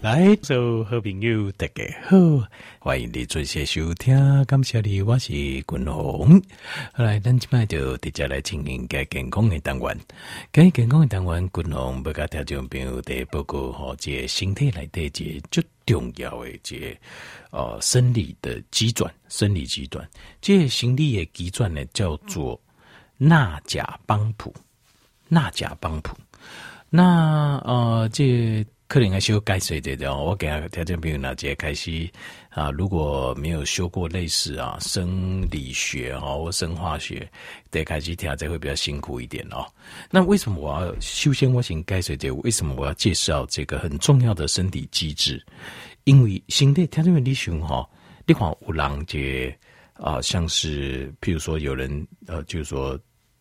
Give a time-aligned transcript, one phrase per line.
[0.00, 2.16] 来，所有好朋友大家好，
[2.78, 6.40] 欢迎你准时收听，感谢你，我是君鸿。
[6.92, 9.98] 后来，咱今摆就直接来进行个健康的单元。
[10.52, 16.96] 个健康的单元，君鸿要甲听众朋友的报告吼，这身体内底这最重要的这
[17.50, 20.08] 呃生理的急转，生理急转，
[20.40, 22.60] 这生理的急转呢叫做
[23.16, 24.54] 纳甲帮浦，
[25.26, 26.16] 纳甲帮浦。
[26.88, 28.64] 那呃这。
[28.88, 32.08] 可能还需要解释这种，我给他条件朋友呢，直接开始
[32.48, 37.30] 啊，如果没有修过类似啊生理学啊或生化学，
[37.70, 39.66] 得开始听这会比较辛苦一点哦。
[40.10, 41.52] 那为什么我要修仙？
[41.52, 45.44] 我先解释这为什么我要介绍这个很重要的身体机制？
[46.04, 47.86] 因为新的条件问题熊哈，
[48.26, 49.54] 你看有人这
[49.92, 52.98] 啊，像是譬如说有人呃，就是说。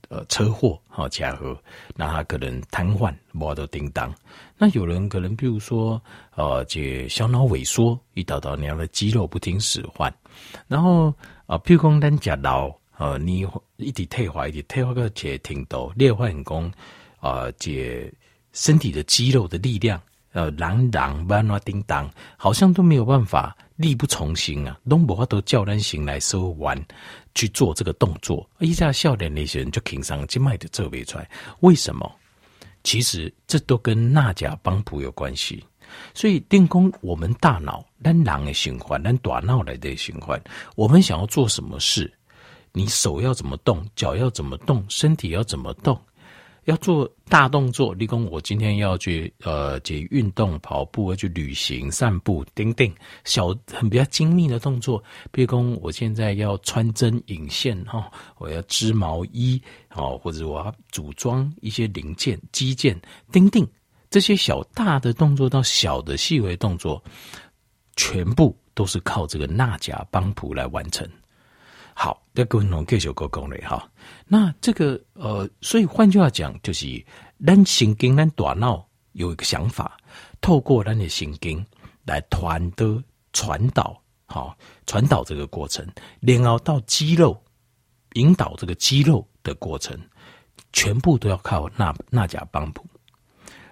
[0.09, 1.57] 呃，车祸好假合，
[1.95, 4.13] 那他可能瘫痪，摸到叮当。
[4.57, 6.01] 那有人可能，比如说，
[6.35, 10.13] 呃，这小脑萎缩，一道道那样的肌肉不听使唤。
[10.67, 11.13] 然后
[11.45, 16.71] 啊，譬如讲咱食老，呃，你一直退化，一直退化个且挺多，裂换工
[17.19, 18.09] 啊，这
[18.53, 23.55] 身体的肌肉的力量，呃，朗朗慢慢叮当，好像都没有办法。
[23.77, 26.77] 力不从心啊，拢无法度叫人醒来收完
[27.33, 31.29] 去做这个动作，一下笑脸那些人就挺上静脉的这边出来，
[31.61, 32.11] 为什么？
[32.83, 35.63] 其实这都跟那甲帮浦有关系。
[36.13, 40.41] 所以电工，我们大脑咱人的循环，咱大脑来的循环，
[40.75, 42.11] 我们想要做什么事，
[42.73, 45.99] 你手要怎么动，脚要怎么动，身体要怎么动。
[46.67, 52.93] 要做大动作，例如我今天要去呃，去运动、跑步，要去旅行、散步，等等，
[53.23, 55.01] 小很比较精密的动作。
[55.31, 62.99] 比如我现在要穿针引线哈，我要织毛衣，好，或者我要组装一些零件、机件，
[63.31, 63.65] 等等，
[64.09, 67.01] 这些小大的动作到小的细微动作，
[67.95, 71.09] 全部都是靠这个纳甲邦普来完成。
[71.93, 73.89] 好，那各位同学继续讲讲嘞哈。
[74.27, 76.85] 那这个呃，所以换句话讲，就是
[77.45, 79.97] 咱神经、咱大脑有一个想法，
[80.41, 81.65] 透过咱的神经
[82.05, 83.01] 来传的
[83.33, 85.87] 传导，好，传导这个过程，
[86.21, 87.41] 然后到肌肉，
[88.13, 89.97] 引导这个肌肉的过程，
[90.73, 92.85] 全部都要靠纳纳甲帮浦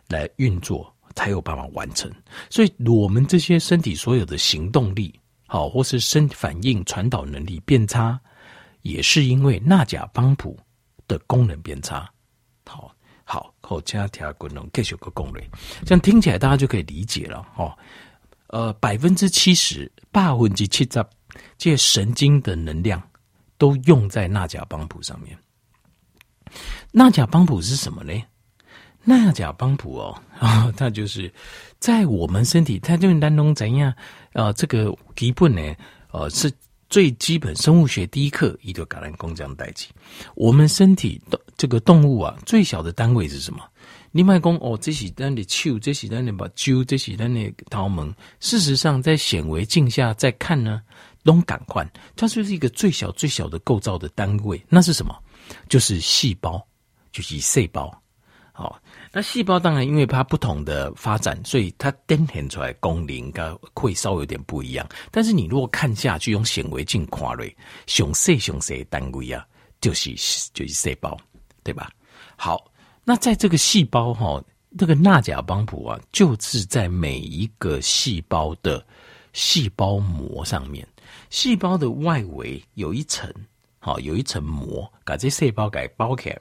[0.08, 2.12] 来运作，才有办法完成。
[2.50, 5.14] 所以，我们这些身体所有的行动力。
[5.48, 8.20] 好，或是身体反应传导能力变差，
[8.86, 10.56] 也是因为钠钾帮浦
[11.08, 12.08] 的功能变差。
[12.64, 15.42] 好，好，后加条功能继续个功能，
[15.84, 17.44] 这样听起来大家就可以理解了。
[17.56, 17.76] 哦，
[18.48, 21.04] 呃，百分之七十、百分之七十，
[21.58, 23.02] 这些神经的能量
[23.58, 25.36] 都用在钠钾帮浦上面。
[26.92, 28.14] 钠钾帮浦是什么呢？
[29.04, 31.34] 钠钾帮浦哦，啊， 它就是
[31.80, 33.92] 在我们身体，它就是当中怎样？
[34.34, 35.76] 呃，这个基本呢，
[36.12, 36.52] 呃，是
[36.96, 39.88] 最基本生物学第一课，一个橄榄工匠代志。
[40.34, 43.60] 我们身体的这个动物啊，最小的单位是什么？
[44.14, 48.08] 你卖讲哦，这是咱的手，这是咱的把揪，这是咱的头毛。
[48.40, 50.82] 事实上，在显微镜下再看呢，
[51.26, 51.86] 都感官，
[52.16, 54.64] 它就是一个最小最小的构造的单位。
[54.70, 55.14] 那是什么？
[55.68, 56.66] 就是细胞，
[57.12, 57.94] 就是细胞。
[58.56, 58.82] 好。
[59.12, 64.88] 那细胞当然，因为它不同的发展，所以它展现出来功能跟会稍微有点不一样。
[65.12, 67.54] 但是你如果看下去，用显微镜看嘞，
[67.86, 69.46] 熊细熊细的单位啊，
[69.82, 70.12] 就是
[70.54, 71.18] 就是细胞，
[71.64, 71.92] 对吧？
[72.38, 72.66] 好，
[73.04, 74.42] 那在这个细胞哈，
[74.78, 78.86] 这个纳甲帮浦啊，就是在每一个细胞的
[79.34, 80.88] 细胞膜上面，
[81.30, 83.30] 细胞的外围有一层，
[83.86, 86.40] 好，有一层膜，把这细胞给包起来。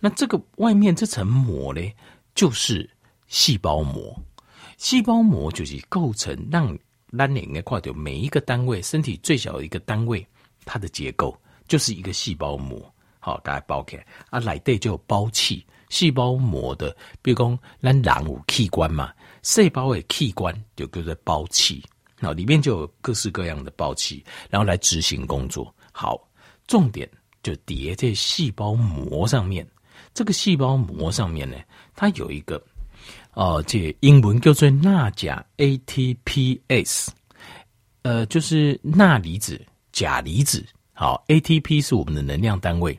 [0.00, 1.92] 那这个外面这层膜呢？
[2.34, 2.88] 就是
[3.26, 4.18] 细胞膜，
[4.78, 6.74] 细胞膜就是构成让
[7.10, 10.26] 让你应该看到每一个单位身体最小的一个单位，
[10.64, 12.90] 它的结构就是一个细胞膜。
[13.18, 15.62] 好，大家包起来啊，内底就有胞器。
[15.90, 19.12] 细胞膜的，比如讲咱人有器官嘛，
[19.42, 21.84] 细胞的器官就叫做胞器，
[22.20, 25.70] 那里面就有各式各样的胞器，然后来执行工作。
[25.92, 26.18] 好，
[26.66, 27.08] 重点
[27.42, 29.66] 就叠在细胞膜上面。
[30.12, 31.56] 这个细胞膜上面呢，
[31.94, 32.56] 它有一个，
[33.34, 37.08] 哦、呃，这英文叫做钠钾 ATPS，
[38.02, 39.60] 呃，就是钠离子、
[39.92, 40.64] 钾离子。
[40.98, 42.98] 好，ATP 是我们的能量单位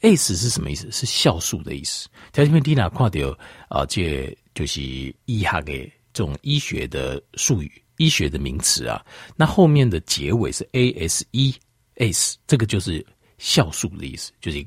[0.00, 0.90] ，S 是什么意思？
[0.90, 2.08] 是酵素的意思。
[2.32, 3.38] 在这边蒂娜看到
[3.68, 4.82] 啊，这就是
[5.26, 5.72] 医学的
[6.12, 9.00] 这种医学的术语、医学的名词啊。
[9.36, 11.54] 那后面的结尾是 AS 一
[11.96, 13.04] ASE，S 这个就是
[13.38, 14.58] 酵素的意思，就是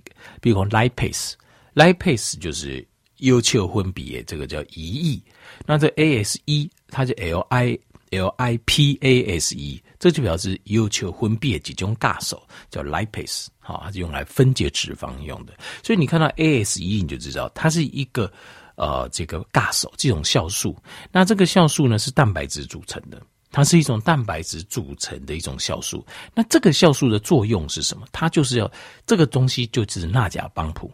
[0.41, 1.33] 比如说 Lipase。
[1.75, 2.85] Lipase 就是
[3.17, 5.21] 优丘分泌的这个叫胰液，
[5.65, 7.77] 那这 ASE 它就 L I
[8.09, 12.41] L I P A S E，这就表示优丘分泌的几种大手
[12.71, 15.53] 叫 lipase，好，它是用来分解脂肪用的。
[15.83, 18.29] 所以你看到 ASE，你就知道它是一个
[18.75, 20.75] 呃这个尬手这种酵素。
[21.11, 23.21] 那这个酵素呢是蛋白质组成的。
[23.51, 26.05] 它是一种蛋白质组成的一种酵素，
[26.35, 28.05] 那这个酵素的作用是什么？
[28.11, 28.71] 它就是要
[29.05, 30.91] 这个东西就是纳甲帮浦，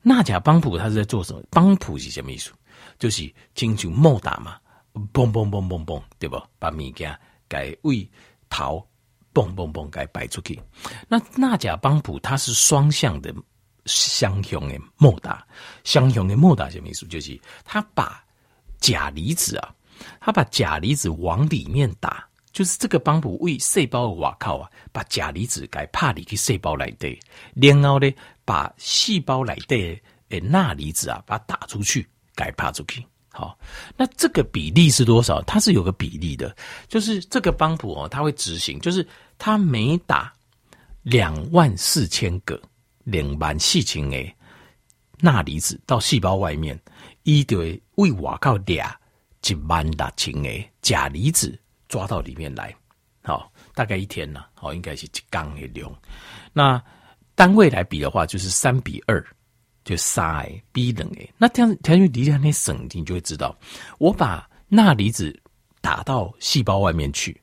[0.00, 1.42] 纳甲帮浦它是在做什么？
[1.50, 2.52] 帮普是什么意思？
[2.98, 4.56] 就是进行摩打嘛，
[5.12, 6.40] 嘣嘣嘣嘣嘣，对不？
[6.58, 7.18] 把物件
[7.48, 8.08] 给胃
[8.48, 8.76] 桃
[9.34, 10.60] 嘣嘣嘣给摆出去。
[11.08, 13.34] 那纳甲帮浦它是双向的，
[13.86, 15.44] 相向的莫打，
[15.82, 17.06] 相向的莫打什么意思？
[17.06, 18.24] 就是它把
[18.80, 19.74] 钾离子啊。
[20.20, 27.18] 他把钾离子往里面打，就是这个帮浦为细胞的瓦靠啊，把钾离子给帕里去细胞来对，
[27.54, 28.10] 然后呢，
[28.44, 30.00] 把细胞来对
[30.30, 33.04] 诶钠离子啊，把它打出去，给帕出去。
[33.30, 33.56] 好，
[33.96, 35.40] 那这个比例是多少？
[35.42, 36.56] 它是有个比例的，
[36.88, 39.06] 就是这个帮浦哦，它会执行，就是
[39.36, 40.32] 它每打
[41.02, 42.60] 两万四千个
[43.04, 44.34] 两万四千诶
[45.20, 46.80] 钠离子到细胞外面，
[47.22, 48.98] 一对为瓦靠俩。
[49.42, 50.48] 一万六千个
[50.82, 51.58] 钾离子
[51.88, 52.74] 抓到里面来，
[53.22, 55.90] 好，大概一天呢，好，应该是一缸的量。
[56.52, 56.82] 那
[57.34, 59.24] 单位来比的话，就是三比二，
[59.84, 61.32] 就三比两诶。
[61.38, 63.56] 那这样条件底下那省，你就会知道，
[63.98, 65.34] 我把钠离子
[65.80, 67.40] 打到细胞外面去，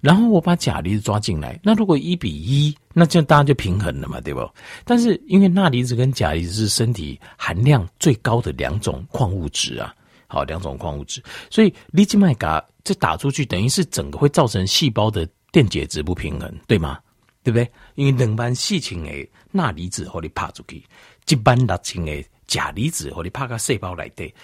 [0.00, 1.60] 然后我把钾离子抓进来。
[1.62, 4.50] 那如果一比一，那这样大家就平衡了嘛，对不？
[4.84, 9.94] 但是因为钠离子跟钾离子是身体含量最高的两种矿物质啊。
[10.34, 16.98] 好，两种矿物质，所以利基麦嘎这打出去，等于是整个会造成细胞的电解质不平衡，对吗？
[17.44, 17.70] 对不对？
[17.94, 20.82] 因为两般细轻诶钠离子和你拍出去，
[21.28, 24.34] 一般六轻诶钾离子和你拍个细胞来对，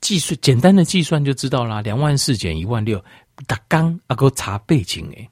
[0.00, 3.02] 计算简单的计算就知道啦，两万四减一万六，
[3.46, 5.30] 打刚啊个查背景诶，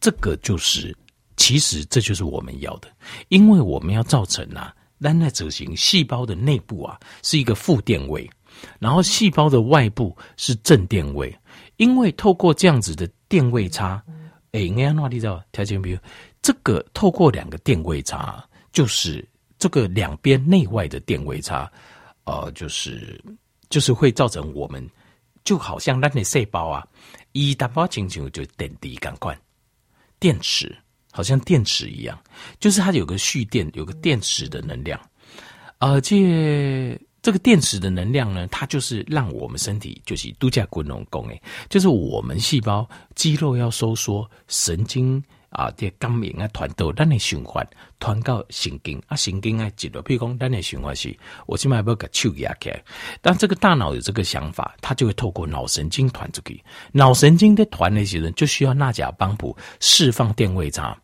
[0.00, 0.96] 这个就是
[1.36, 2.88] 其实这就是我们要的，
[3.28, 8.28] 因为我们要造成啊，单在执行细胞的内部啊是一个负电位。
[8.78, 11.36] 然后细胞的外部是正电位，
[11.76, 14.02] 因为透过这样子的电位差，
[14.52, 15.42] 哎，应该哪里知道？
[15.52, 15.98] 条件比如
[16.42, 19.26] 这个透过两个电位差，就是
[19.58, 21.70] 这个两边内外的电位差，
[22.24, 23.22] 呃，就是
[23.68, 24.86] 就是会造成我们
[25.44, 26.86] 就好像那些细胞啊，
[27.32, 29.38] 一打包进去就电离感官，
[30.18, 30.76] 电池
[31.12, 32.18] 好像电池一样，
[32.60, 35.00] 就是它有个蓄电，有个电池的能量，
[35.78, 36.98] 而且。
[37.26, 47.68] 这个电池的能量呢，它就是让我们身体就是度假滚龙功诶，就是我们细胞肌肉要收缩，神经啊这感应啊传导，咱的循环
[47.98, 52.70] 传到神经啊，神经啊记录，譬如讲咱的循环是，我起码要把手压开。
[53.20, 56.62] 当这个大脑有这个想法，它就会透过脑神经传出去，
[56.92, 60.96] 脑神经的团那些人就需要纳甲帮浦释放电位差。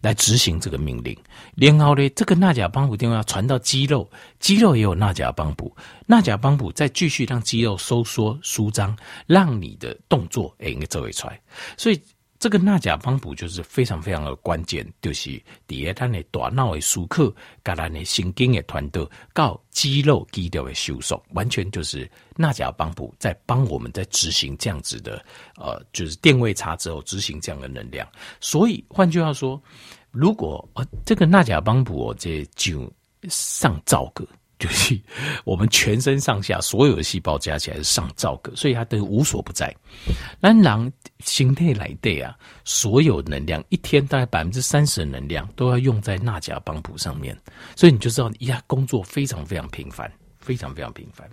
[0.00, 1.16] 来执行这个命令，
[1.56, 4.08] 然后呢，这个纳甲帮补电位要传到肌肉，
[4.40, 5.74] 肌肉也有纳甲帮浦，
[6.06, 8.96] 纳甲帮补再继续让肌肉收缩舒张，
[9.26, 11.40] 让你的动作哎，应该做会出来。
[11.76, 12.00] 所以
[12.38, 25.24] 这个纳甲帮浦就是非常非常的关键，就是第一，咱的大脑的舒克，跟咱的神经的传导到肌肉肌肉的收缩，完全就是纳甲帮浦在帮我们在执行这样子的，
[25.56, 28.06] 呃，就是电位差之后执行这样的能量。
[28.40, 29.60] 所以换句话说。
[30.10, 32.90] 如果呃，这个纳甲帮浦哦，这就
[33.28, 34.26] 上兆个，
[34.60, 35.00] 就是
[35.44, 39.72] 我们全身上下所有的细胞加起来是上兆个，所以它都无所不在。
[40.40, 47.38] 那狼形态来对啊，所有能量一天大概百分之三十的能量都要用在纳甲帮浦上面，
[47.76, 50.10] 所以你就知道，呀，工作非常非常频繁，
[50.40, 51.28] 非常非常频繁。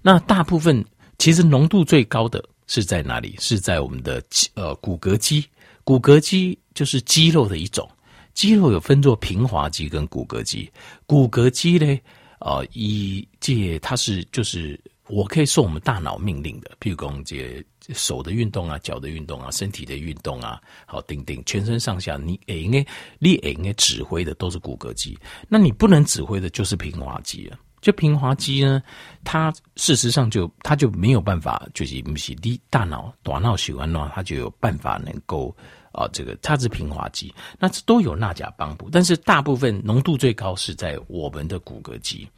[0.00, 0.84] 那大部分
[1.18, 3.34] 其实浓度最高的是在哪里？
[3.40, 4.22] 是在我们的
[4.54, 5.44] 呃骨骼肌。
[5.82, 7.86] 骨骼肌就是肌肉的一种，
[8.34, 10.70] 肌肉有分作平滑肌跟骨骼肌。
[11.06, 11.98] 骨骼肌呢，
[12.40, 17.64] 呃，一介它是就是我可以受我们大脑命令的，譬如讲这
[17.94, 22.84] 手的运动啊、脚的运动啊、身体的运动啊，好，等等，全身上下你应该
[23.18, 27.58] 你应该指挥的都是骨骼肌，那你不能指挥的就是平滑肌啊。
[27.82, 28.82] 就平滑肌呢，
[29.24, 35.54] 它事实上就它就没有办法，就是不是你大脑大脑喜欢的话，它就有办法能够
[35.94, 42.28] 啊、这个它是平滑肌，那这都有纳甲帮补，但是大部分浓度最高是在我们的骨骼肌。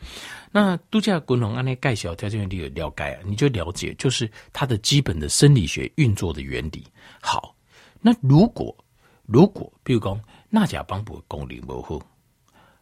[0.52, 6.86] 那度假滚龙按那介绍条件你有了解，你就了解就是它的基本的生理学运作的原理。
[7.20, 7.54] 好，
[8.00, 8.76] 那如果
[9.24, 12.00] 如果比如讲纳甲帮补功能不好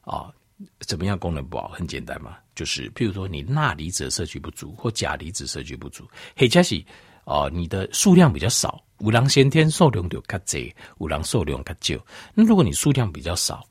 [0.00, 0.32] 啊。
[0.78, 1.66] 怎么样功能不好？
[1.68, 6.82] 很简单嘛，就是譬如说你钠离子摄取不足，或钾离子摄取不足，或者是
[7.24, 10.60] 哦你的数量比较少，五郎先天数量就较多，
[10.98, 12.04] 五郎数量较少。
[12.34, 13.66] 那如果你数量比较少，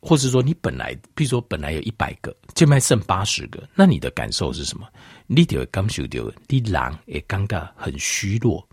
[0.00, 4.86] 或是说你本来，比如说本来有一百个，现在剩八十个，那你的感受是什么？
[5.26, 8.66] 你就会感受到你人也尴尬，很虚弱，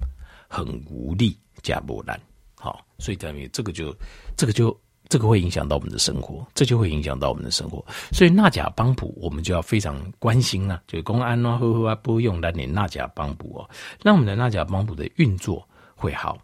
[0.48, 2.19] 很无力，加不难。
[2.55, 3.95] 好，所以等于这个就
[4.38, 4.77] 这个就。
[5.13, 7.86] 这个会影响到我们的生活，这就会影响到我们的生活。
[8.12, 13.70] 所以钠钾帮补，我们就要非常关心啊，就是公安啊、呵呵啊，不用来点钠钾帮补哦，
[14.01, 16.36] 让我们的钠钾帮补的运作会好。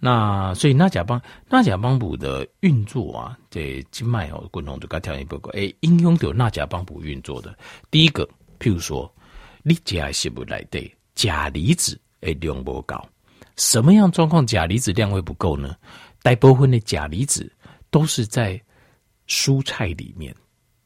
[0.00, 5.48] 那所以钠钾帮钠钾帮补的运作啊，这经脉哦，共同就该调一报告。
[5.52, 7.56] 哎，应用有钠钾帮补运作的，
[7.88, 9.08] 第一个，譬如说，
[9.62, 13.00] 你钾是不来的钾离子哎量不高，
[13.54, 15.76] 什么样状况钾离子量会不够呢？
[16.20, 17.48] 大部分的钾离子。
[17.90, 18.60] 都是在
[19.26, 20.34] 蔬菜里面，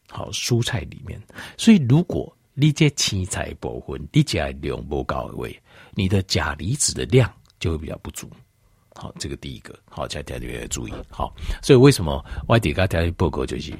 [0.09, 1.21] 好，蔬菜里面。
[1.57, 5.59] 所以，如果你这青菜部分你钾量不高位，
[5.95, 8.29] 你的钾离子的量就会比较不足。
[8.95, 10.93] 好，这个第一个，好，大家特别要注意。
[11.09, 13.73] 好，所以为什么外地家条报告就是，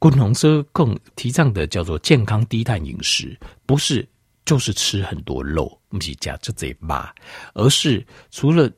[0.00, 4.06] 共同社更提倡的叫做健康低碳饮食，不是
[4.44, 7.14] 就是吃很多肉，不是加这嘴巴，
[7.54, 8.68] 而是除了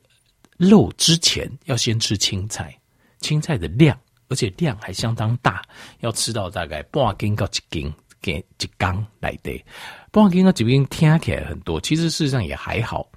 [0.57, 2.77] 肉之前要先吃青菜。
[3.21, 3.97] 青菜的量，
[4.27, 5.61] 而且量还相当大，
[6.01, 9.63] 要吃到大概半斤到一斤，给一缸来的。
[10.11, 13.07] 半斤到一斤听起来很多，其实事实上也还好。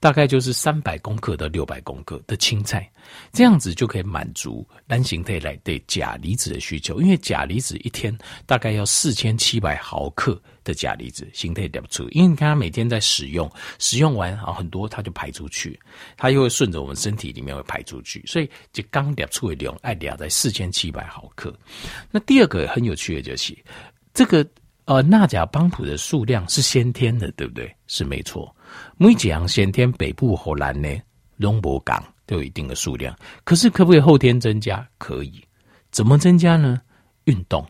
[0.00, 2.90] 大概就是三百公克到六百公克的青菜，
[3.32, 7.00] 这样子就可以满足单形态来对钾离子的需求。
[7.00, 12.08] 因为钾离子一天大概要四千七百毫克的钾离子，形态不出。
[12.10, 15.78] 因为你看它每天在使用，使用完啊很多它就排出去，
[16.16, 21.54] 它又会顺着我们身体里面会排出去，所以就刚两出的量爱量在四千七百毫克。
[22.10, 23.56] 那第二个很有趣的就是
[24.12, 24.46] 这个
[24.84, 27.74] 呃钠钾帮补的数量是先天的，对不对？
[27.86, 28.53] 是没错。
[28.96, 30.88] 每几样先天北部荷兰呢，
[31.36, 34.86] 龙博港都有一定的数量，可是可不可以后天增加？
[34.98, 35.42] 可以，
[35.90, 36.80] 怎么增加呢？
[37.24, 37.66] 运动，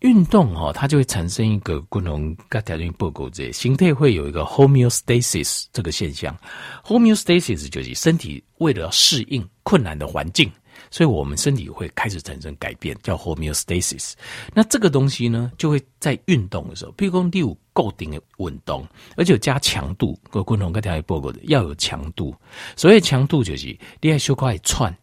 [0.00, 6.36] 运动哈、它就会产生一个共同该条件报告这形态会有一个 homeostasis 这个现象
[6.84, 10.50] ，homeostasis 就是身体为了适应困难的环境。
[10.92, 14.12] 所以我们身体会开始产生改变，叫 homeostasis。
[14.52, 20.16] 那这个东西呢，就会在运动的时候，譬如说第五固定的运动，而且有加强度。
[20.30, 22.34] 各位观众刚才报告的要有强度，
[22.76, 24.94] 所谓强度就是你要小块串。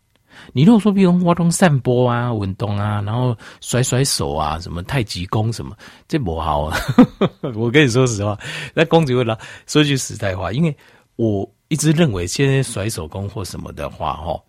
[0.53, 5.75] 你如果说，比如活动散播啊、运动啊，然后甩甩手啊，什么太极功什么，
[6.07, 6.79] 这不好啊。
[7.55, 8.39] 我跟你说实话，
[8.75, 9.37] 那公子会啦。
[9.65, 10.77] 说句实在话，因为
[11.15, 14.39] 我一直认为，现在甩手功或什么的话，哈。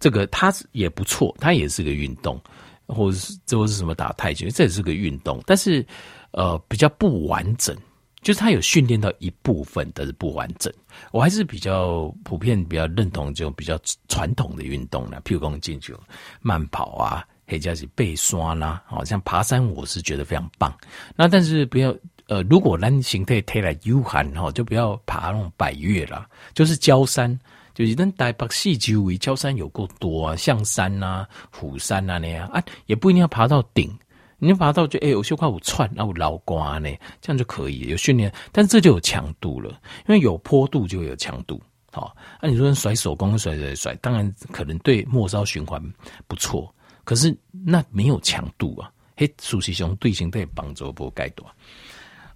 [0.00, 2.40] 这个它也不错，它也是个运动，
[2.86, 5.84] 或者是这或是什么打太极，这也是个运动，但是
[6.32, 7.74] 呃比较不完整，
[8.20, 10.72] 就是它有训练到一部分，但是不完整。
[11.10, 15.94] 我还是比较普遍比较认同这种比较传统的运动呢，譬如说进去
[16.40, 20.76] 慢跑啊，或者是背山啦，好像爬山，我是觉得非常棒。
[21.16, 21.94] 那但是不要
[22.26, 27.38] 呃，如果咱形态推来悠闲哈，就不要爬那种百岳啦，就是郊山。
[27.74, 33.90] 就是咱台北市周围郊山有够多啊，象山啊、虎山啊那样啊，也不一定要爬到顶，
[34.38, 36.88] 你爬到就哎，有些块有窜，然后老瓜呢，
[37.20, 39.70] 这样就可以有训练，但这就有强度了，
[40.06, 45.82] 因为有坡度就有强度，好，那你说甩手工甩甩甩，当然可能对末梢循环
[46.28, 51.44] 不错，可是那没有强度啊，嘿，熟悉熊队形对帮助不该多，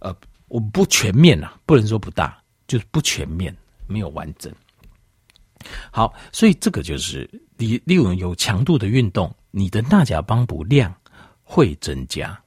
[0.01, 0.15] 呃，
[0.49, 3.55] 我不全面啊，不能说不大，就是不全面，
[3.87, 4.53] 没有完整。
[5.91, 10.95] 好，所以这个就是你利用有强度的运动，你的钠钾帮补量
[11.43, 12.39] 会增加。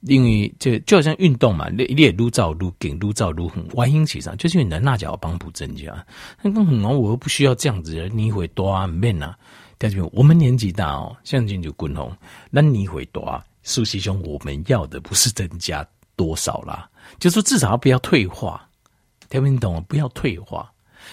[0.00, 6.04] 因为这就好像运动嘛，你你也撸照撸紧撸照撸很外因其上，就是因为你的钠钾帮补增加。
[6.42, 9.36] 那更很我又不需要这样子，你会多啊面啊。
[9.78, 12.12] 但是我们年纪大哦，像进就滚红，
[12.50, 13.44] 那你会多啊。
[13.62, 15.86] 苏西兄，我们要的不是增加
[16.16, 16.88] 多少啦，
[17.18, 18.66] 就是至少不要退化。
[19.28, 19.82] 听不懂？
[19.84, 20.70] 不要退化。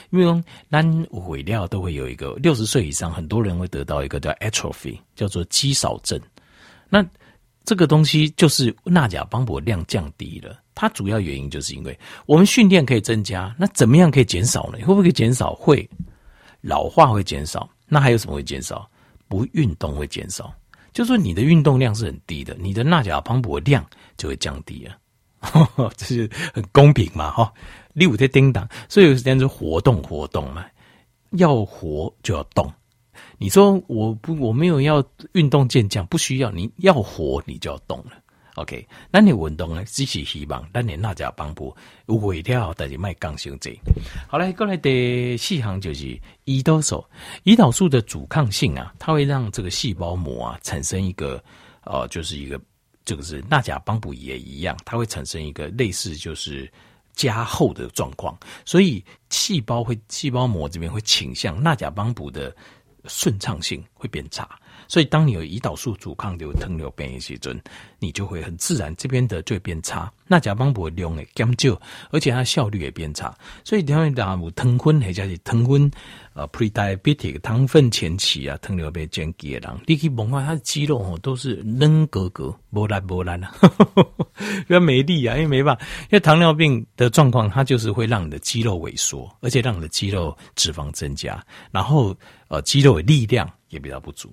[0.10, 6.20] 因为咱毁掉都会有一个六十岁以上，很多人会得到一个叫 atrophy，叫做肌少症。
[6.90, 7.06] 那
[7.66, 10.58] 这个东西就是钠钾帮补量降低了。
[10.74, 14.78] 它主要原因就是因为我们训练可以增加，那怎么样可以减少呢？
[14.86, 15.54] 会不会减少？
[15.56, 15.90] 会
[16.62, 17.68] 老化会减少。
[17.88, 18.90] 那还有什么会减少？
[19.28, 20.54] 不运动会减少。
[20.94, 23.86] 就是说你的运动量是很低的，你的钠钾帮补量
[24.18, 24.98] 就会降低了。
[25.98, 27.32] 这是很公平嘛？
[27.32, 27.54] 哈。
[27.98, 30.64] 六五在叮当，所以有时间就活动活动嘛，
[31.32, 32.72] 要活就要动，
[33.40, 38.12] 你说我不我没有要运动健将，不需要，你要活你就要动了。
[38.54, 39.84] OK，那你运动呢？
[39.86, 41.76] 只是希望那你那家帮补
[42.06, 43.76] 有尾条，但是卖刚性这。
[44.28, 47.04] 好嘞，过来的细行就是胰岛素。
[47.46, 51.44] 胰岛素的阻抗性啊，它会让这个细胞膜啊产生一个
[51.84, 52.62] 呃，就是一个
[53.06, 56.72] 这个是那甲帮补也一样，它会产生一个类似就是
[57.18, 62.56] 加厚的状况，所以细胞会细胞膜这边会倾向钠钾帮补的
[63.06, 64.48] 顺畅性会变差。
[64.88, 67.60] 所以，当你有胰岛素阻抗的糖尿病的时阵，
[68.00, 70.12] 你就会很自然这边的就会变差。
[70.30, 71.80] 那甲帮补量会减少，
[72.12, 73.34] 而且它效率也变差。
[73.64, 75.90] 所以，糖尿病有糖分或者是糖分
[76.34, 83.52] 呃 pre-diabetic 糖分前期啊，糖尿病前期的人，你去摸看他的肌肉哦，都是嫩格格，无力无力啊，
[84.68, 91.42] 比较没力啊，因为没办法，因为糖尿病的状况，它就是会让你的肌肉萎缩，而且让你的肌肉脂肪增加，
[91.72, 92.14] 然后
[92.50, 93.50] 呃，肌肉的力量。
[93.70, 94.32] 也比较不足。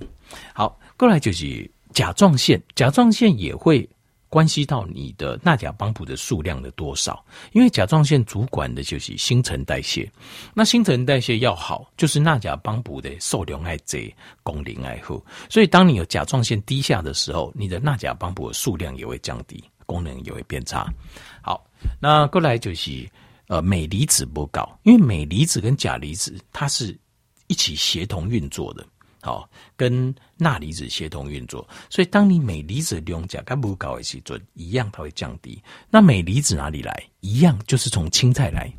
[0.53, 3.89] 好，过来就是甲状腺，甲状腺也会
[4.29, 10.11] 关系到你的钠钾帮补的数量的多少，因为甲状腺主管的就是新陈代谢。
[10.53, 14.01] 那新陈代谢要好，就是钠钾帮补的受量爱多，
[14.43, 15.23] 功能爱好。
[15.49, 20.93] 所以，当你有甲状腺低下的时候，你的钠钾帮补的数量也会降低，功能也会变差。
[21.41, 21.65] 好，
[22.01, 23.09] 那过来就是
[23.47, 26.99] 呃镁离子不高，因为镁离子跟钾离子它是
[27.47, 28.85] 一起协同运作的。
[29.25, 35.59] 好，跟钠离子协同运作，所以当你镁离子量甲跟不高的时阵，一样它会降低。
[35.89, 37.03] 那镁离子哪里来？
[37.21, 38.71] 一样就是从青菜来，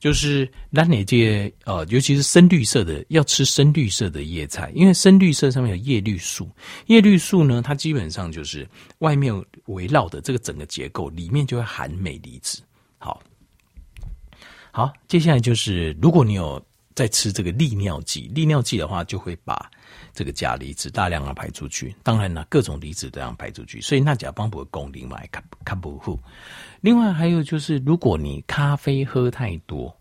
[0.00, 6.50] 就是那哪些呃，尤其是深绿色的，要吃深绿色的叶菜，因为深绿色上面有叶绿素，
[6.86, 9.32] 叶绿素呢，它基本上就是外面
[9.66, 12.60] 围绕的这个整个结构里面就会含镁离子。
[12.98, 13.22] 好，
[14.72, 16.60] 好，接下来就是如果你有。
[16.94, 19.70] 在吃这个利尿剂，利尿剂的话就会把
[20.12, 21.94] 这个钾离子大量的排出去。
[22.02, 26.18] 当然了，各种离子都要排出去，所以那钾帮补功能嘛，看看不护。
[26.80, 29.94] 另外还有就是，如果你咖啡喝太多，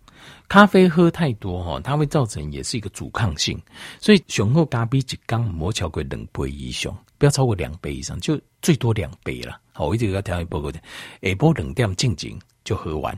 [0.47, 3.59] 咖啡喝太多哈，它会造成也是一个阻抗性。
[3.99, 9.59] 所以雄厚咖啡一缸磨超过两杯以上，不要超过两杯以上，就最多两杯了。
[9.71, 10.79] 好，我一直要调一报告的，
[11.23, 13.17] 下波冷掉静静就喝完，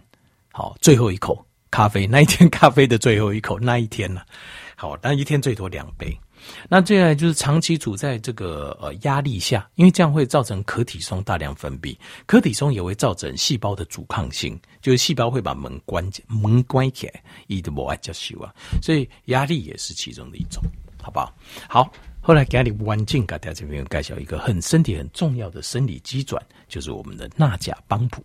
[0.53, 1.45] 好，最后一口。
[1.75, 4.21] 咖啡 那一天，咖啡的最后一口那一天呢？
[4.77, 6.17] 好，那一天最多两杯。
[6.69, 18.53] 那接下来就是长期处在这个呃压力下，因为这样会造成可体松大量分泌，可体松也会造成细胞的阻抗性，就是细胞会把门关门关起来，一直不爱接受啊。
[18.81, 20.63] 所以压力也是其中的一种，
[21.01, 21.33] 好不好？
[21.67, 28.23] 好，后来给你关进给大家这边介绍一个很身体很重要的生理机转，就是我们的钠钾帮补。